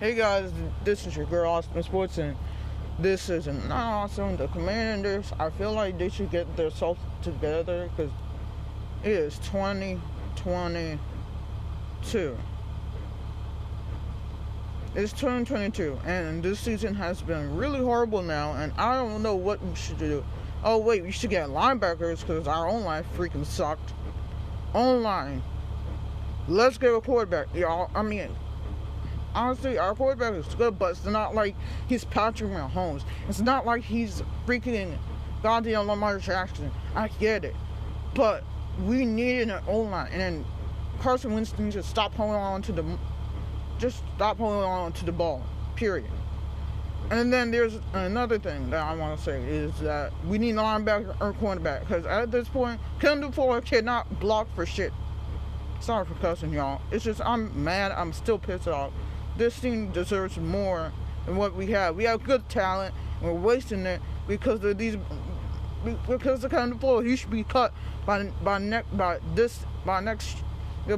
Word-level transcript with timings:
Hey 0.00 0.14
guys, 0.14 0.52
this 0.84 1.08
is 1.08 1.16
your 1.16 1.26
girl 1.26 1.50
Austin 1.50 1.82
Sports, 1.82 2.18
and 2.18 2.36
this 3.00 3.28
is 3.28 3.48
not 3.48 3.72
awesome. 3.72 4.36
The 4.36 4.46
Commanders, 4.46 5.32
I 5.40 5.50
feel 5.50 5.72
like 5.72 5.98
they 5.98 6.08
should 6.08 6.30
get 6.30 6.56
themselves 6.56 7.00
together 7.20 7.88
because 7.88 8.12
it 9.02 9.10
is 9.10 9.40
2022. 9.40 12.38
It's 14.94 15.12
2022, 15.14 15.98
and 16.06 16.44
this 16.44 16.60
season 16.60 16.94
has 16.94 17.20
been 17.20 17.56
really 17.56 17.80
horrible 17.80 18.22
now, 18.22 18.52
and 18.52 18.72
I 18.78 18.94
don't 18.94 19.20
know 19.20 19.34
what 19.34 19.60
we 19.60 19.74
should 19.74 19.98
do. 19.98 20.24
Oh, 20.62 20.78
wait, 20.78 21.02
we 21.02 21.10
should 21.10 21.30
get 21.30 21.48
linebackers 21.48 22.20
because 22.20 22.46
our 22.46 22.68
own 22.68 22.84
line 22.84 23.02
freaking 23.16 23.44
sucked. 23.44 23.94
Online. 24.74 25.42
Let's 26.46 26.78
get 26.78 26.94
a 26.94 27.00
quarterback, 27.00 27.52
y'all. 27.52 27.90
I 27.96 28.02
mean, 28.02 28.28
honestly, 29.34 29.78
our 29.78 29.94
quarterback 29.94 30.34
is 30.34 30.54
good, 30.54 30.78
but 30.78 30.92
it's 30.92 31.04
not 31.04 31.34
like 31.34 31.54
he's 31.88 32.04
Patrick 32.04 32.50
Mahomes. 32.50 33.02
It's 33.28 33.40
not 33.40 33.66
like 33.66 33.82
he's 33.82 34.22
freaking 34.46 34.96
goddamn 35.42 35.86
Lamar 35.86 36.18
Jackson. 36.18 36.70
I 36.94 37.08
get 37.08 37.44
it, 37.44 37.56
but 38.14 38.44
we 38.84 39.04
needed 39.04 39.50
an 39.50 39.62
O 39.66 39.80
line, 39.80 40.10
and 40.12 40.20
then 40.20 40.44
Carson 41.00 41.34
Winston 41.34 41.70
just 41.70 41.88
stop 41.88 42.14
holding 42.14 42.36
on 42.36 42.62
to 42.62 42.72
the, 42.72 42.84
just 43.78 44.02
stop 44.16 44.38
holding 44.38 44.68
on 44.68 44.92
to 44.92 45.04
the 45.04 45.12
ball. 45.12 45.42
Period. 45.76 46.10
And 47.10 47.32
then 47.32 47.50
there's 47.50 47.78
another 47.94 48.38
thing 48.38 48.68
that 48.70 48.82
I 48.82 48.94
want 48.94 49.18
to 49.18 49.24
say 49.24 49.42
is 49.42 49.78
that 49.80 50.12
we 50.26 50.36
need 50.36 50.50
an 50.50 50.56
linebacker 50.56 51.16
or 51.20 51.32
cornerback 51.34 51.80
because 51.80 52.04
at 52.04 52.30
this 52.30 52.48
point, 52.48 52.80
Kendall 53.00 53.32
Fuller 53.32 53.62
cannot 53.62 54.20
block 54.20 54.46
for 54.54 54.66
shit. 54.66 54.92
Sorry 55.80 56.04
for 56.04 56.14
cussing, 56.14 56.52
y'all. 56.52 56.82
It's 56.90 57.04
just 57.04 57.20
I'm 57.24 57.64
mad. 57.64 57.92
I'm 57.92 58.12
still 58.12 58.38
pissed 58.38 58.68
off 58.68 58.92
this 59.38 59.58
team 59.58 59.90
deserves 59.92 60.36
more 60.36 60.92
than 61.24 61.36
what 61.36 61.54
we 61.54 61.68
have. 61.68 61.96
We 61.96 62.04
have 62.04 62.22
good 62.24 62.48
talent, 62.48 62.94
and 63.20 63.30
we're 63.30 63.40
wasting 63.40 63.86
it 63.86 64.02
because 64.26 64.62
of 64.64 64.76
these. 64.76 64.96
Because 66.08 66.42
of 66.42 66.50
kind 66.50 66.72
of 66.72 66.80
floor, 66.80 67.04
he 67.04 67.14
should 67.14 67.30
be 67.30 67.44
cut 67.44 67.72
by 68.04 68.24
by 68.42 68.58
next 68.58 68.94
by 68.96 69.20
this 69.34 69.64
by 69.86 70.00
next 70.00 70.38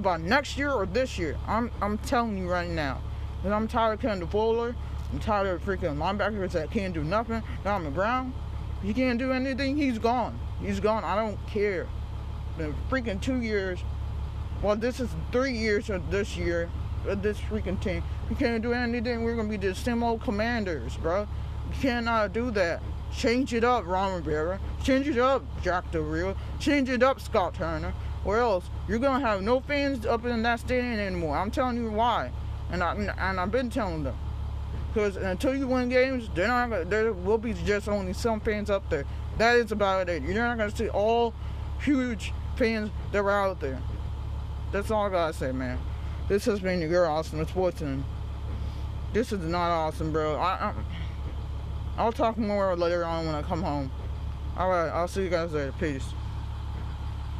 by 0.00 0.16
next 0.16 0.56
year 0.56 0.72
or 0.72 0.86
this 0.86 1.18
year. 1.18 1.36
I'm 1.46 1.70
I'm 1.82 1.98
telling 1.98 2.38
you 2.38 2.50
right 2.50 2.68
now, 2.68 3.02
and 3.44 3.54
I'm 3.54 3.68
tired 3.68 3.94
of 3.94 4.00
Kendall 4.00 4.28
Fuller. 4.28 4.74
I'm 5.12 5.18
tired 5.18 5.48
of 5.48 5.64
freaking 5.64 5.98
linebackers 5.98 6.52
that 6.52 6.70
can't 6.70 6.94
do 6.94 7.04
nothing. 7.04 7.42
Down 7.62 7.84
the 7.84 7.90
ground, 7.90 8.32
he 8.82 8.94
can't 8.94 9.18
do 9.18 9.32
anything. 9.32 9.76
He's 9.76 9.98
gone. 9.98 10.38
He's 10.60 10.80
gone. 10.80 11.04
I 11.04 11.14
don't 11.14 11.38
care. 11.46 11.86
Been 12.56 12.74
freaking 12.88 13.20
two 13.20 13.42
years. 13.42 13.80
Well, 14.62 14.76
this 14.76 14.98
is 15.00 15.10
three 15.30 15.56
years 15.56 15.90
of 15.90 16.10
this 16.10 16.36
year 16.36 16.70
of 17.06 17.22
this 17.22 17.38
freaking 17.38 17.80
team. 17.80 18.02
We 18.28 18.36
can't 18.36 18.62
do 18.62 18.72
anything. 18.72 19.24
We're 19.24 19.36
gonna 19.36 19.48
be 19.48 19.56
the 19.56 19.74
same 19.74 20.02
old 20.02 20.22
commanders, 20.22 20.96
bro. 20.96 21.20
You 21.20 21.80
cannot 21.80 22.32
do 22.32 22.50
that. 22.52 22.82
Change 23.12 23.54
it 23.54 23.64
up, 23.64 23.86
Ron 23.86 24.14
Rivera. 24.14 24.60
Change 24.82 25.08
it 25.08 25.18
up, 25.18 25.42
Jack 25.62 25.90
Del. 25.90 26.36
Change 26.58 26.88
it 26.88 27.02
up, 27.02 27.20
Scott 27.20 27.54
Turner. 27.54 27.92
Or 28.24 28.38
else 28.38 28.64
you're 28.86 28.98
gonna 28.98 29.26
have 29.26 29.42
no 29.42 29.60
fans 29.60 30.04
up 30.06 30.24
in 30.24 30.42
that 30.42 30.60
stadium 30.60 30.98
anymore. 30.98 31.36
I'm 31.36 31.50
telling 31.50 31.76
you 31.76 31.90
why, 31.90 32.30
and 32.70 32.82
I 32.82 32.94
and 32.94 33.40
I've 33.40 33.50
been 33.50 33.70
telling 33.70 34.04
them. 34.04 34.16
Because 34.92 35.16
until 35.16 35.54
you 35.54 35.68
win 35.68 35.88
games, 35.88 36.28
they're 36.34 36.48
not 36.48 36.90
there 36.90 37.12
will 37.12 37.38
be 37.38 37.54
just 37.54 37.88
only 37.88 38.12
some 38.12 38.40
fans 38.40 38.70
up 38.70 38.88
there. 38.90 39.04
That 39.38 39.56
is 39.56 39.72
about 39.72 40.08
it. 40.08 40.22
You're 40.22 40.34
not 40.34 40.58
gonna 40.58 40.74
see 40.74 40.88
all 40.88 41.32
huge 41.80 42.32
fans 42.56 42.90
that 43.12 43.20
are 43.20 43.30
out 43.30 43.60
there. 43.60 43.80
That's 44.72 44.90
all 44.90 45.06
I 45.06 45.10
gotta 45.10 45.32
say, 45.32 45.52
man. 45.52 45.78
This 46.30 46.44
has 46.44 46.60
been 46.60 46.80
your 46.80 47.10
Sports, 47.48 47.80
and 47.80 48.04
this 49.12 49.32
is 49.32 49.40
not 49.40 49.72
awesome, 49.72 50.12
bro. 50.12 50.36
I, 50.36 50.72
I, 51.98 52.04
will 52.04 52.12
talk 52.12 52.38
more 52.38 52.76
later 52.76 53.04
on 53.04 53.26
when 53.26 53.34
I 53.34 53.42
come 53.42 53.64
home. 53.64 53.90
All 54.56 54.70
right, 54.70 54.86
I'll 54.90 55.08
see 55.08 55.24
you 55.24 55.28
guys 55.28 55.52
later. 55.52 55.74
Peace. 55.80 56.04